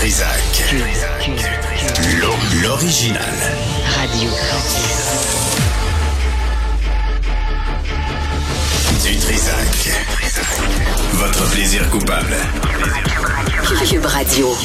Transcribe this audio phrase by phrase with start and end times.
[0.00, 0.74] Trisac.
[2.62, 3.22] L'original.
[3.98, 4.30] Radio.
[9.04, 9.90] Du Trisac.
[11.12, 12.34] Votre plaisir coupable.
[13.86, 14.56] Cube Radio.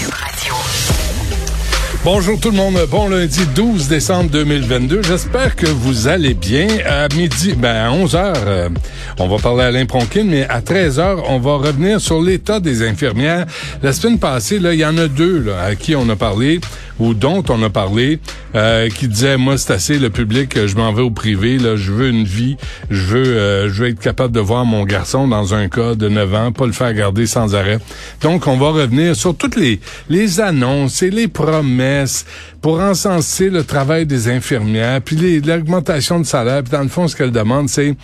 [2.06, 5.02] Bonjour tout le monde, bon lundi 12 décembre 2022.
[5.02, 6.68] J'espère que vous allez bien.
[6.86, 8.70] À midi, ben à 11 heures, euh,
[9.18, 12.60] on va parler à Alain Pronkin, mais à 13 heures, on va revenir sur l'état
[12.60, 13.48] des infirmières.
[13.82, 16.62] La semaine passée, là, il y en a deux là, à qui on a parlé
[17.00, 18.20] ou dont on a parlé,
[18.56, 21.92] euh, qui disaient moi c'est assez le public, je m'en vais au privé, là, je
[21.92, 22.58] veux une vie,
[22.90, 26.08] je veux, euh, je veux être capable de voir mon garçon dans un cas de
[26.08, 27.80] 9 ans, pas le faire garder sans arrêt.
[28.22, 32.26] Donc on va revenir sur toutes les les annonces et les promesses
[32.62, 37.16] pour encenser le travail des infirmières, puis l'augmentation de salaire, puis dans le fond ce
[37.16, 37.96] qu'elles demandent c'est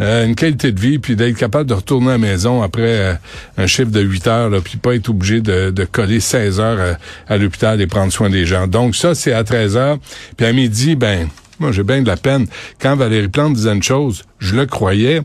[0.00, 3.14] euh, une qualité de vie, puis d'être capable de retourner à la maison après euh,
[3.58, 6.78] un chiffre de 8 heures, là, puis pas être obligé de, de coller 16 heures
[6.80, 6.94] euh,
[7.28, 8.66] à, l'hôpital et prendre soin des gens.
[8.66, 9.98] Donc ça, c'est à 13 heures.
[10.36, 12.46] Puis à midi, ben, moi j'ai bien de la peine.
[12.80, 15.20] Quand Valérie Plante disait une chose, je le croyais.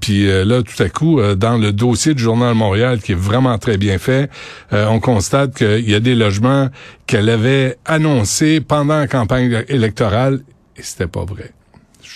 [0.00, 3.78] puis là, tout à coup, dans le dossier du Journal Montréal, qui est vraiment très
[3.78, 4.30] bien fait,
[4.72, 6.68] on constate qu'il y a des logements
[7.06, 10.40] qu'elle avait annoncés pendant la campagne électorale,
[10.76, 11.55] et c'était pas vrai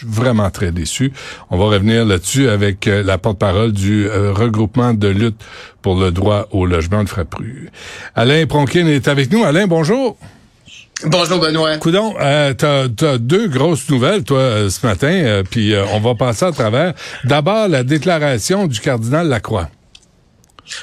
[0.07, 1.13] vraiment très déçu.
[1.51, 5.41] On va revenir là-dessus avec euh, la porte-parole du euh, regroupement de lutte
[5.83, 7.71] pour le droit au logement de Frappru.
[8.15, 9.45] Alain Pronkin est avec nous.
[9.45, 10.17] Alain, bonjour.
[11.05, 11.79] Bonjour Benoît.
[11.79, 16.45] Coudon, euh, t'as as deux grosses nouvelles toi euh, ce matin, puis on va passer
[16.45, 16.93] à travers.
[17.25, 19.69] D'abord la déclaration du cardinal Lacroix.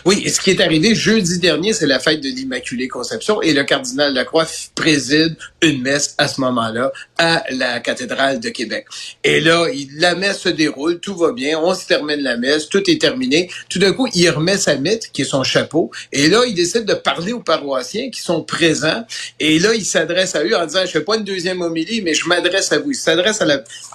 [0.06, 3.64] Oui, ce qui est arrivé jeudi dernier, c'est la fête de l'Immaculée Conception et le
[3.64, 8.86] cardinal Lacroix préside une messe à ce moment-là à la cathédrale de Québec.
[9.24, 9.66] Et là,
[9.98, 13.50] la messe se déroule, tout va bien, on se termine la messe, tout est terminé.
[13.70, 16.86] Tout d'un coup, il remet sa mythe, qui est son chapeau, et là, il décide
[16.86, 19.06] de parler aux paroissiens qui sont présents.
[19.40, 22.14] Et là, il s'adresse à eux en disant, je fais pas une deuxième homélie, mais
[22.14, 22.92] je m'adresse à vous.
[22.92, 23.46] Il s'adresse à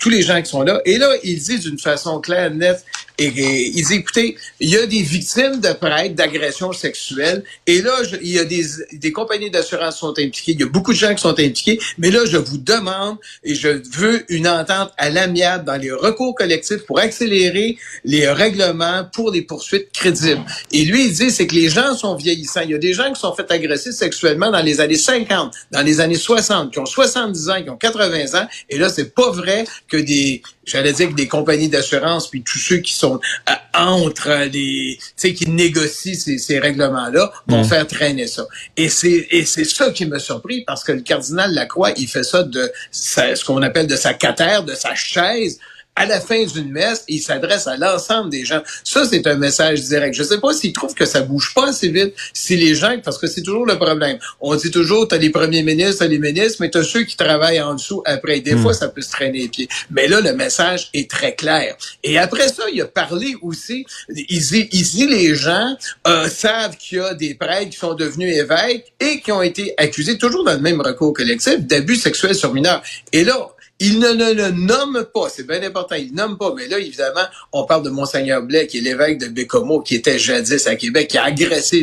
[0.00, 0.80] tous les gens qui sont là.
[0.84, 2.84] Et là, il dit d'une façon claire, nette,
[3.18, 7.44] et, il dit, écoutez, il y a des victimes de prêtres d'agressions sexuelles.
[7.66, 7.92] Et là,
[8.22, 10.52] il y a des, des compagnies d'assurance sont impliquées.
[10.52, 11.78] Il y a beaucoup de gens qui sont impliqués.
[11.98, 16.34] Mais là, je vous demande et je veux une entente à l'amiable dans les recours
[16.34, 20.44] collectifs pour accélérer les règlements pour des poursuites crédibles.
[20.72, 22.62] Et lui, il dit, c'est que les gens sont vieillissants.
[22.62, 25.82] Il y a des gens qui sont fait agresser sexuellement dans les années 50, dans
[25.82, 28.46] les années 60, qui ont 70 ans, qui ont 80 ans.
[28.70, 32.58] Et là, c'est pas vrai que des j'allais dire que des compagnies d'assurance puis tous
[32.58, 37.62] ceux qui sont euh, entre les tu sais qui négocient ces, ces règlements là vont
[37.62, 37.64] mm.
[37.64, 38.46] faire traîner ça
[38.76, 42.24] et c'est et c'est ça qui me surpris parce que le cardinal Lacroix il fait
[42.24, 45.58] ça de ce qu'on appelle de sa catère de sa chaise
[45.94, 48.62] à la fin d'une messe, il s'adresse à l'ensemble des gens.
[48.82, 50.14] Ça, c'est un message direct.
[50.14, 53.18] Je sais pas s'il trouve que ça bouge pas assez vite, si les gens, parce
[53.18, 54.18] que c'est toujours le problème.
[54.40, 57.60] On dit toujours, t'as les premiers ministres, t'as les ministres, mais t'as ceux qui travaillent
[57.60, 58.40] en dessous après.
[58.40, 58.62] Des hmm.
[58.62, 59.68] fois, ça peut se traîner les pieds.
[59.90, 61.76] Mais là, le message est très clair.
[62.02, 65.76] Et après ça, il a parlé aussi, il dit, ici, les gens
[66.06, 69.74] euh, savent qu'il y a des prêtres qui sont devenus évêques et qui ont été
[69.76, 72.82] accusés, toujours dans le même recours collectif, d'abus sexuels sur mineurs.
[73.12, 73.50] Et là,
[73.84, 77.24] il ne, le nomme pas, c'est bien important, il ne nomme pas, mais là, évidemment,
[77.50, 81.08] on parle de Monseigneur Blais, qui est l'évêque de Bécomo, qui était jadis à Québec,
[81.08, 81.82] qui a agressé,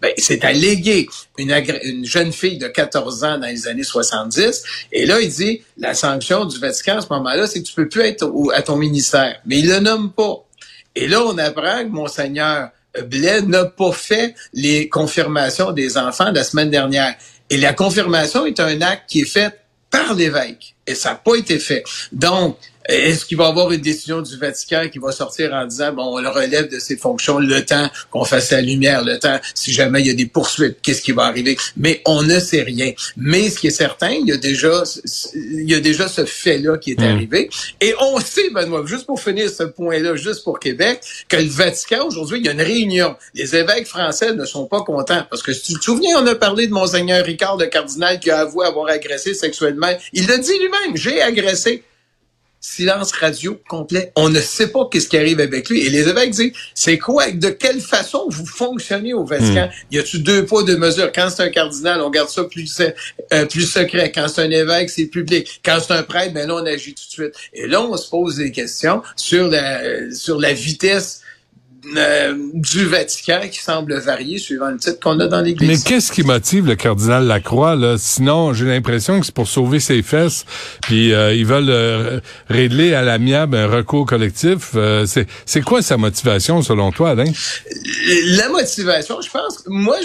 [0.00, 1.06] ben, c'est allégué
[1.36, 1.52] une,
[1.82, 5.92] une jeune fille de 14 ans dans les années 70, et là, il dit, la
[5.92, 9.38] sanction du Vatican à ce moment-là, c'est que tu peux plus être à ton ministère,
[9.44, 10.46] mais il le nomme pas.
[10.96, 12.70] Et là, on apprend que Monseigneur
[13.02, 17.14] Blais n'a pas fait les confirmations des enfants la semaine dernière.
[17.50, 19.63] Et la confirmation est un acte qui est fait
[19.94, 20.74] par l'évêque.
[20.86, 21.84] Et ça n'a pas été fait.
[22.12, 25.92] Donc, est-ce qu'il va y avoir une décision du Vatican qui va sortir en disant,
[25.92, 29.40] bon, on le relève de ses fonctions le temps qu'on fasse la lumière, le temps,
[29.54, 31.56] si jamais il y a des poursuites, qu'est-ce qui va arriver?
[31.76, 32.92] Mais on ne sait rien.
[33.16, 34.82] Mais ce qui est certain, il y a déjà,
[35.34, 37.04] il y a déjà ce fait-là qui est hmm.
[37.04, 37.50] arrivé.
[37.80, 42.06] Et on sait, Benoît, juste pour finir ce point-là, juste pour Québec, que le Vatican,
[42.06, 43.16] aujourd'hui, il y a une réunion.
[43.34, 45.24] Les évêques français ne sont pas contents.
[45.30, 48.30] Parce que si tu te souviens, on a parlé de Monseigneur Ricard, de cardinal, qui
[48.30, 49.92] a avoué avoir agressé sexuellement.
[50.12, 51.82] Il l'a dit lui-même, j'ai agressé
[52.64, 54.10] silence radio complet.
[54.16, 55.82] On ne sait pas qu'est-ce qui arrive avec lui.
[55.84, 59.66] Et les évêques disent, c'est quoi, de quelle façon vous fonctionnez au Vatican?
[59.66, 59.94] Hmm.
[59.94, 61.12] Y a-tu deux poids, deux mesures?
[61.12, 64.10] Quand c'est un cardinal, on garde ça plus, euh, plus secret.
[64.12, 65.60] Quand c'est un évêque, c'est public.
[65.62, 67.34] Quand c'est un prêtre, ben là, on agit tout de suite.
[67.52, 71.20] Et là, on se pose des questions sur la, sur la vitesse
[71.96, 75.68] euh, du Vatican qui semble varier suivant le titre qu'on a dans l'Église.
[75.68, 77.96] Mais qu'est-ce qui motive le cardinal Lacroix là?
[77.98, 80.44] Sinon, j'ai l'impression que c'est pour sauver ses fesses,
[80.82, 84.70] puis euh, ils veulent euh, régler à l'amiable un recours collectif.
[84.74, 87.30] Euh, c'est c'est quoi sa motivation selon toi, Alain?
[88.28, 89.96] La motivation, je pense, moi,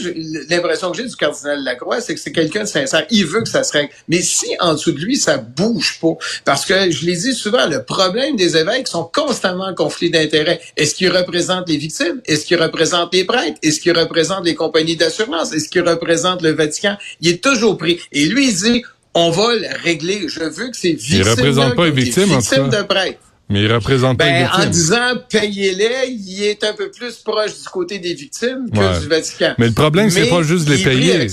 [0.50, 3.06] l'impression que j'ai du cardinal Lacroix, c'est que c'est quelqu'un de sincère.
[3.10, 3.90] Il veut que ça se règle.
[4.08, 6.14] Mais si en dessous de lui, ça bouge pas,
[6.46, 10.60] parce que je l'ai dit souvent, le problème des évêques sont constamment en conflit d'intérêts.
[10.78, 12.22] Est-ce qu'ils représentent les victimes?
[12.26, 13.58] Est-ce qu'ils représentent les prêtres?
[13.64, 15.54] Est-ce qu'ils représentent les compagnies d'assurance?
[15.54, 16.98] Est-ce qu'ils représentent le Vatican?
[17.22, 18.00] Il est toujours pris.
[18.12, 18.84] Et lui, il dit,
[19.14, 20.28] on va le régler.
[20.28, 21.22] Je veux que ces victimes...
[21.22, 23.20] Il représente pas les victimes, victimes de prêtres.
[23.50, 24.64] Mais il représente pas ben, les.
[24.66, 24.96] En disant
[25.30, 29.00] payez-les, il est un peu plus proche du côté des victimes que Ouais.
[29.00, 29.54] du Vatican.
[29.58, 31.28] Mais le problème, c'est Mais pas juste de les payer.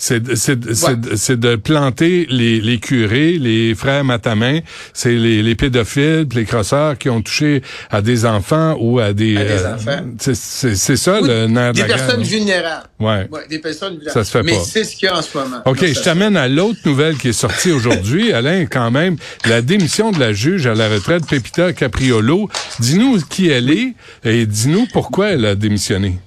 [0.00, 1.36] C'est Ouais.
[1.36, 4.60] de planter les, les curés, les frères matamin,
[4.94, 9.36] c'est les, les pédophiles, les crosseurs qui ont touché à des enfants ou à des
[9.36, 10.04] À des euh, enfants.
[10.18, 12.86] c'est ça le nerf de Des la guerre, personnes vulnérables.
[13.00, 13.28] Ouais.
[13.30, 14.12] Ouais, des personnes vulnérables.
[14.12, 14.64] Ça se fait Mais pas.
[14.64, 15.62] c'est ce qu'il y a en ce moment.
[15.66, 19.16] OK, je t'amène à l'autre nouvelle qui est sortie aujourd'hui, Alain, quand même,
[19.46, 21.24] la démission de la juge à la retraite,
[21.72, 22.48] Capriolo.
[22.78, 23.94] Dis-nous qui elle est
[24.24, 26.18] et dis-nous pourquoi elle a démissionné.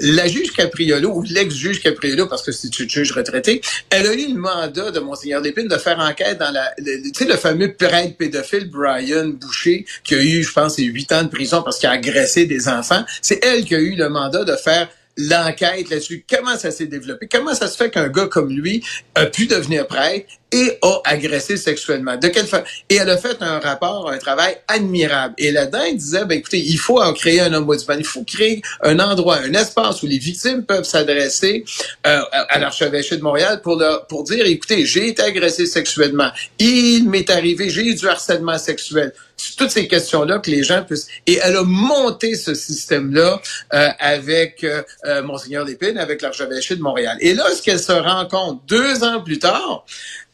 [0.00, 3.60] La juge Capriolo, ou l'ex-juge Capriolo, parce que c'est une juge retraitée,
[3.90, 7.24] elle a eu le mandat de Monseigneur Lépine de faire enquête dans la, tu sais,
[7.24, 11.62] le fameux prêtre pédophile Brian Boucher, qui a eu, je pense, huit ans de prison
[11.62, 13.04] parce qu'il a agressé des enfants.
[13.22, 16.24] C'est elle qui a eu le mandat de faire l'enquête là-dessus.
[16.28, 17.28] Comment ça s'est développé?
[17.30, 21.56] Comment ça se fait qu'un gars comme lui a pu devenir prêtre et a agressé
[21.56, 22.16] sexuellement?
[22.16, 22.64] De quelle façon?
[22.88, 25.34] Et elle a fait un rapport, un travail admirable.
[25.36, 27.98] Et là-dedans, elle disait, ben, écoutez, il faut créer un ombudsman.
[27.98, 31.64] Il faut créer un endroit, un espace où les victimes peuvent s'adresser
[32.06, 36.30] euh, à l'archevêché de Montréal pour leur, pour dire, écoutez, j'ai été agressé sexuellement.
[36.60, 39.12] Il m'est arrivé, j'ai eu du harcèlement sexuel.
[39.56, 41.08] Toutes ces questions-là que les gens puissent.
[41.26, 43.40] Et elle a monté ce système-là
[43.72, 47.16] euh, avec euh, euh, Monseigneur Lépine, avec l'archevêché de Montréal.
[47.20, 49.84] Et là, ce qu'elle se rend compte deux ans plus tard,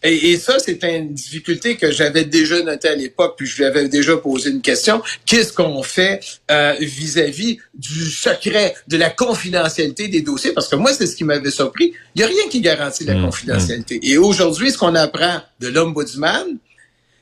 [0.03, 3.65] et, et ça, c'est une difficulté que j'avais déjà notée à l'époque, puis je lui
[3.65, 5.03] avais déjà posé une question.
[5.27, 6.21] Qu'est-ce qu'on fait
[6.51, 10.53] euh, vis-à-vis du secret, de la confidentialité des dossiers?
[10.53, 11.93] Parce que moi, c'est ce qui m'avait surpris.
[12.15, 14.01] Il n'y a rien qui garantit la Mmh, confidentialité.
[14.03, 16.59] Et aujourd'hui, ce qu'on apprend de l'ombudsman,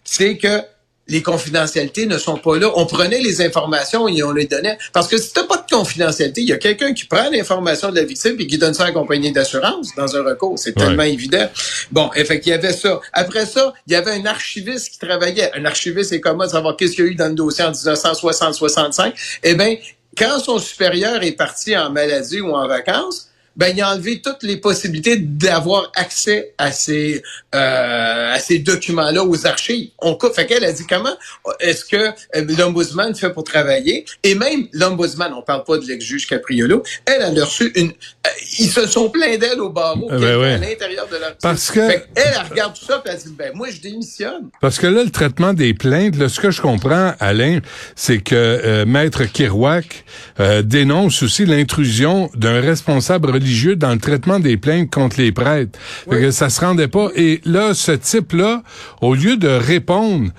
[0.04, 0.62] c'est que
[1.08, 2.70] les confidentialités ne sont pas là.
[2.76, 4.76] On prenait les informations et on les donnait.
[4.92, 7.96] Parce que si t'as pas de confidentialité, il y a quelqu'un qui prend l'information de
[7.96, 10.58] la victime et qui donne ça à la compagnie d'assurance dans un recours.
[10.58, 10.84] C'est Ouais.
[10.86, 11.48] tellement évident.
[11.90, 13.00] Bon, effectivement, il y avait ça.
[13.12, 15.50] Après ça, il y avait un archiviste qui travaillait.
[15.56, 19.12] Un archiviste, c'est comment savoir qu'est-ce qu'il y a eu dans le dossier en 1960-65.
[19.42, 19.76] Eh bien,
[20.16, 23.27] quand son supérieur est parti en maladie ou en vacances,
[23.58, 27.22] ben il a enlevé toutes les possibilités d'avoir accès à ces
[27.54, 29.90] euh, à ces documents-là aux archives.
[29.98, 30.32] On coupe.
[30.34, 31.16] Fait qu'elle a dit comment
[31.60, 34.04] est-ce que euh, l'ombudsman fait pour travailler?
[34.22, 38.30] Et même l'ombudsman, on parle pas de l'ex-juge Capriolo, elle elle a reçu une euh,
[38.60, 40.52] ils se sont plaints d'elle au barreau Eh ben ouais.
[40.54, 43.34] à l'intérieur de leur Parce que- Fait elle, elle regarde tout ça puis elle dit
[43.36, 44.48] ben moi je démissionne.
[44.60, 47.58] Parce que là, le traitement des plaintes, là, ce que je comprends, Alain,
[47.96, 50.04] c'est que euh, Maître Kirouac
[50.40, 55.78] euh, dénonce aussi l'intrusion d'un responsable religieux dans le traitement des plaintes contre les prêtres.
[56.08, 56.20] Fait Oui.
[56.22, 57.08] que ça se rendait pas.
[57.16, 58.62] Et là, ce type-là,
[59.00, 60.30] au lieu de répondre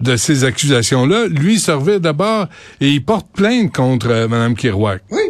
[0.00, 2.46] de ces accusations-là, lui se revient d'abord
[2.80, 5.02] et il porte plainte contre euh, Mme Kirouac.
[5.10, 5.20] Oui.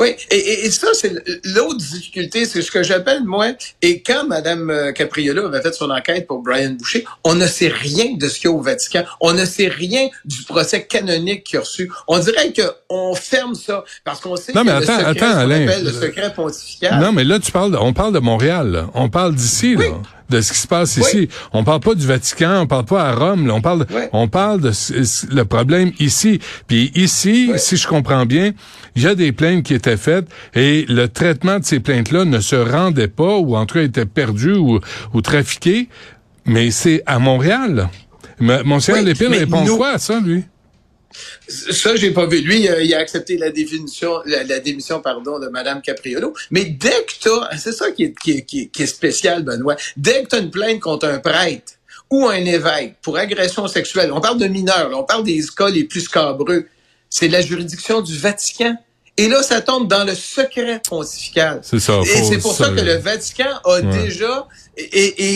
[0.00, 1.12] Oui, et, et, et ça, c'est
[1.44, 3.48] l'autre difficulté, c'est ce que j'appelle, moi,
[3.82, 8.16] et quand Mme Capriolo avait fait son enquête pour Brian Boucher, on ne sait rien
[8.16, 9.04] de ce qu'il y a au Vatican.
[9.20, 11.92] On ne sait rien du procès canonique qu'il a reçu.
[12.08, 15.26] On dirait qu'on ferme ça, parce qu'on sait Non, que mais le attends, secret, attends,
[15.26, 15.68] ce qu'on Alain.
[15.68, 17.00] appelle le secret pontifical.
[17.00, 18.90] Non, mais là, tu parles, de- on parle de Montréal, là.
[18.94, 19.84] on parle d'ici, Oui.
[19.88, 19.94] là,
[20.30, 21.02] de ce qui se passe Oui.
[21.06, 21.28] ici.
[21.52, 23.54] On parle pas du Vatican, on parle pas à Rome, là.
[23.54, 24.02] on parle, Oui.
[24.12, 24.70] on parle de
[25.34, 26.40] le problème ici.
[26.66, 27.58] Puis ici, Oui.
[27.58, 28.52] si je comprends bien,
[28.96, 32.40] il y a des plaintes qui étaient faites et le traitement de ces plaintes-là ne
[32.40, 34.80] se rendait pas ou en tout cas était perdu ou,
[35.12, 35.88] ou trafiqué.
[36.46, 37.88] Mais c'est à Montréal.
[38.40, 40.44] Oui, Lépine répond nous- quoi à ça, lui?
[41.48, 42.40] Ça, j'ai pas vu.
[42.40, 46.34] Lui, euh, il a accepté la définition, la, la démission, pardon, de Madame Capriolo.
[46.50, 49.42] Mais dès que t'as, c'est ça qui est, qui, est, qui est- qui est spécial,
[49.42, 49.76] Benoît.
[49.96, 51.72] Dès que t'as une plainte contre un prêtre
[52.10, 55.68] ou un évêque pour agression sexuelle, on parle de mineurs, là, on parle des cas
[55.70, 56.66] les plus scabreux.
[57.08, 58.76] C'est la juridiction du Vatican.
[59.16, 61.60] Et là, ça tombe dans le secret pontifical.
[61.62, 62.00] C'est ça.
[62.04, 64.84] Et c'est pour ça que le Vatican a déjà, et,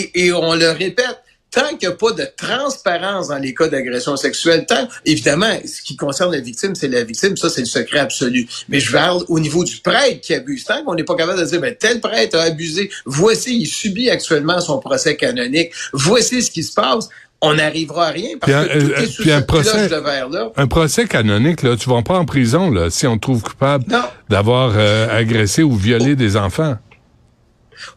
[0.01, 1.19] et, et on le répète,
[1.55, 5.83] tant qu'il n'y a pas de transparence dans les cas d'agression sexuelle, tant, évidemment, ce
[5.83, 8.49] qui concerne la victime, c'est la victime, ça c'est le secret absolu.
[8.69, 11.45] Mais je parle au niveau du prêtre qui abuse, tant qu'on n'est pas capable de
[11.47, 16.51] dire, ben, tel prêtre a abusé, voici, il subit actuellement son procès canonique, voici ce
[16.51, 17.09] qui se passe,
[17.41, 19.97] on n'arrivera à rien parce un- que tout euh, est sous puis un procès- de
[19.97, 20.51] verre-là.
[20.57, 23.85] Un procès canonique, là, tu vas pas en prison là, si on te trouve coupable
[24.31, 26.77] d'avoir euh, agressé ou violé des enfants.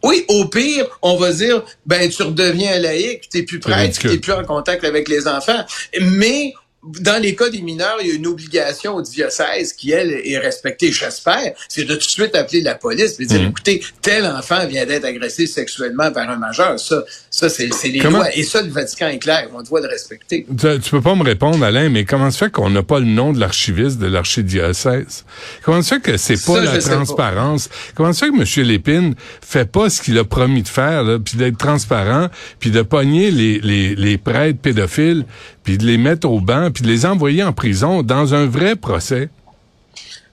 [0.03, 4.17] Oui, au pire, on va dire, ben tu redeviens un laïc, t'es plus prêtre, t'es
[4.17, 5.65] plus en contact avec les enfants.
[6.01, 6.53] Mais
[7.01, 10.37] dans les cas des mineurs, il y a une obligation au diocèse qui, elle, est
[10.37, 13.49] respectée, j'espère, c'est de tout de suite appeler la police et dire, Mhm.
[13.49, 16.79] écoutez, tel enfant vient d'être agressé sexuellement par un majeur.
[16.79, 18.35] Ça, ça c'est les Comment- lois.
[18.35, 20.45] Et ça, le Vatican est clair, on doit le respecter.
[20.49, 23.05] Tu, tu peux pas me répondre, Alain, mais comment se fait qu'on n'a pas le
[23.05, 25.25] nom de l'archiviste de l'archidiocèse?
[25.63, 26.79] Comment se fait que c'est pas Ça, la pas.
[26.79, 27.69] transparence?
[27.95, 28.67] Comment se fait que M.
[28.67, 32.27] Lépine fait pas ce qu'il a promis de faire, puis d'être transparent,
[32.59, 35.25] puis de pogner les, les, les prêtres pédophiles,
[35.67, 38.77] puis de les mettre au banc, puis de les envoyer en prison dans un vrai
[38.77, 39.27] procès?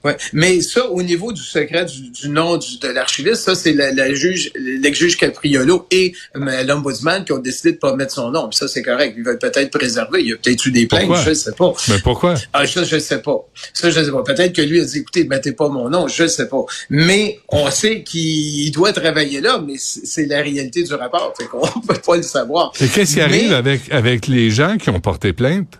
[0.05, 0.15] Ouais.
[0.31, 3.91] Mais ça, au niveau du secret du, du nom du- de l'archiviste, ça, c'est la,
[3.91, 8.47] la juge, l'ex-juge Capriolo et euh, l'ombudsman qui ont décidé de pas mettre son nom.
[8.47, 9.15] Puis ça, c'est correct.
[9.17, 10.21] Ils veulent peut-être préserver.
[10.21, 11.23] Il y a peut-être eu des plaintes, Pourquoi?
[11.23, 11.73] je sais pas.
[11.89, 12.35] Mais pourquoi?
[12.53, 13.49] Ah, ça, je sais pas.
[13.73, 14.23] Ça, je sais pas.
[14.23, 16.63] Peut-être que lui a dit, écoutez, mettez pas mon nom, je sais pas.
[16.89, 21.33] Mais on sait qu'il doit travailler là, mais c'est la réalité du rapport.
[21.37, 22.71] Fait qu'on peut pas le savoir.
[22.79, 25.79] Et qu'est-ce qui Mais- arrive avec, avec les gens qui ont porté plainte?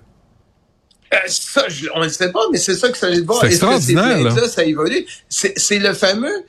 [1.13, 3.15] Euh, ça, je- on ne sait pas, mais c'est ça que ça va.
[3.15, 4.31] C'est que ces extraordinaire, là.
[4.31, 5.05] plaintes-là, ça évolue?
[5.29, 6.43] C'est le fameux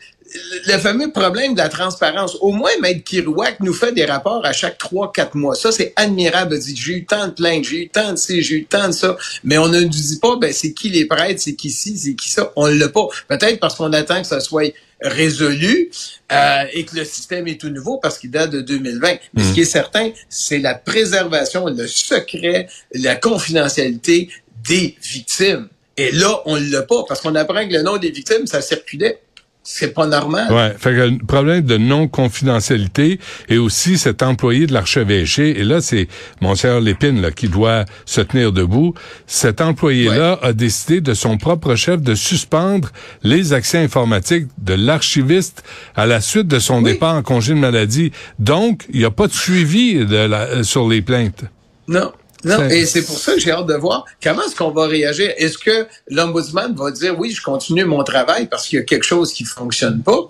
[0.67, 2.37] le fameux problème de la transparence.
[2.41, 5.55] Au moins, Maître Kirouac nous fait des rapports à chaque trois, quatre mois.
[5.55, 6.59] Ça, c'est admirable.
[6.59, 8.93] Dit, j'ai eu tant de plaintes, j'ai eu tant de ci, j'ai eu tant de
[8.93, 9.17] ça.
[9.45, 12.15] Mais on ne nous dit pas, ben, c'est qui les prêtres, c'est qui ci, c'est
[12.15, 12.53] qui ça.
[12.57, 13.07] On l'a pas.
[13.29, 15.91] Peut-être parce qu'on attend que ça soit résolu
[16.33, 19.17] euh, et que le système est tout nouveau parce qu'il date de 2020.
[19.35, 24.29] Mais ce qui est certain, c'est la préservation, le secret, la confidentialité
[24.69, 25.69] des victimes.
[25.97, 29.21] Et là, on l'a pas parce qu'on apprend que le nom des victimes, ça circulait.
[29.69, 30.53] C'est pas normal.
[30.53, 33.19] Ouais, fait que le problème de non-confidentialité
[33.49, 36.07] et aussi cet employé de l'archevêché, et là, c'est
[36.41, 38.95] Monseigneur Lépine là, qui doit se tenir debout.
[39.27, 42.91] Cet employé-là a décidé de son propre chef de suspendre
[43.25, 45.65] les accès informatiques de l'archiviste
[45.97, 46.93] à la suite de son Oui.
[46.93, 48.13] départ en congé de maladie.
[48.39, 51.43] Donc, il n'y a pas de suivi de la, euh, sur les plaintes.
[51.89, 52.13] Non.
[52.45, 55.33] Non, et c'est pour ça que j'ai hâte de voir comment est-ce qu'on va réagir.
[55.37, 59.05] Est-ce que l'ombudsman va dire oui, je continue mon travail parce qu'il y a quelque
[59.05, 60.27] chose qui fonctionne pas?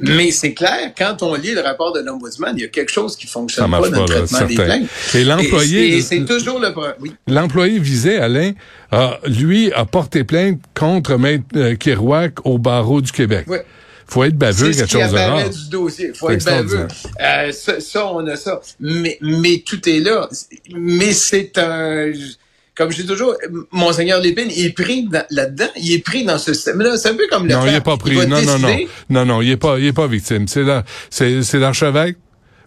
[0.00, 3.16] Mais c'est clair, quand on lit le rapport de l'ombudsman, il y a quelque chose
[3.16, 4.88] qui fonctionne pas dans le là, traitement des plaintes.
[5.14, 6.94] Et l'employé- c'est et c'est toujours le problème.
[7.00, 7.12] Oui.
[7.28, 8.52] L'employé visé, Alain,
[8.90, 13.46] a, lui, a porté plainte contre Maître euh, Kerouac au barreau du Québec.
[13.48, 13.64] Ouais.
[14.06, 15.48] Faut être baveux, quelque chose de rare.
[15.50, 16.12] du dossier.
[16.14, 16.86] faut être baveux.
[17.20, 18.60] Euh, ça, ça, on a ça.
[18.80, 20.28] Mais, mais tout est là.
[20.74, 22.12] Mais c'est un...
[22.76, 23.36] Comme je dis toujours,
[23.70, 25.68] Monseigneur Lépine il est pris dans- là-dedans.
[25.76, 26.96] Il est pris dans ce système-là.
[26.96, 27.76] C'est un peu comme le Non, il clerc.
[27.76, 28.16] est pas pris.
[28.26, 28.76] Non, non, non.
[29.10, 30.48] Non, non, il est pas, il est pas victime.
[30.48, 32.16] C'est là, c'est, c'est l'archevêque.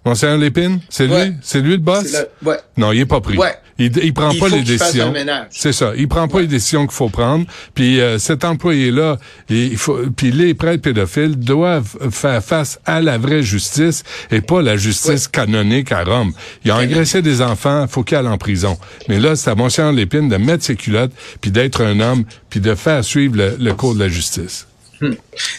[0.08, 0.80] Monseigneur Lépine?
[0.90, 1.34] C'est lui?
[1.42, 2.12] C'est lui le boss?
[2.14, 2.58] Le- ouais.
[2.78, 3.38] Non, il est pas pris.
[3.38, 3.54] Ouais.
[3.80, 5.14] Il, il prend Il pas les décisions.
[5.52, 5.92] C'est ça.
[5.96, 7.46] Il prend pas les décisions qu'il faut prendre.
[7.76, 9.18] Puis euh, cet employé-là,
[9.50, 10.00] il faut.
[10.16, 15.28] Puis les prêtres pédophiles doivent faire face à la vraie justice et pas la justice
[15.28, 16.34] canonique à Rome.
[16.66, 18.80] Il a agressé des enfants, faut qu'il aille en prison.
[19.10, 22.60] Mais là, c'est à Monseigneur Lépine de mettre ses culottes, puis d'être un homme, puis
[22.60, 24.66] de faire suivre le, le cours de la justice.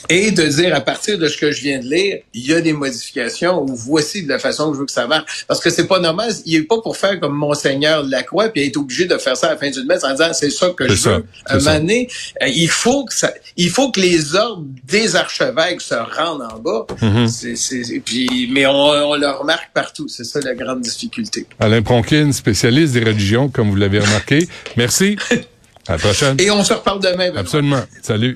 [0.08, 2.60] Et de dire, à partir de ce que je viens de lire, il y a
[2.60, 5.44] des modifications ou voici de la façon que je veux que ça marche.
[5.46, 6.32] Parce que c'est pas normal.
[6.44, 9.50] Il est pas pour faire comme Monseigneur Lacroix puis être obligé de faire ça à
[9.50, 11.24] la fin d'une messe en disant c'est ça que je ça, veux.
[11.46, 11.72] À un ça.
[11.72, 12.08] moment donné,
[12.42, 16.58] euh, il faut que ça, il faut que les ordres des archevêques se rendent en
[16.58, 16.86] bas.
[17.00, 18.00] Mm-hmm.
[18.00, 20.08] Puis, mais on, on le remarque partout.
[20.08, 21.46] C'est ça la grande difficulté.
[21.60, 24.48] Alain Pronkin, spécialiste des religions, comme vous l'avez remarqué.
[24.76, 25.16] Merci.
[25.88, 26.36] À la prochaine.
[26.38, 27.28] Et on se reparle demain.
[27.28, 27.40] Benoît.
[27.40, 27.82] Absolument.
[28.02, 28.26] Salut.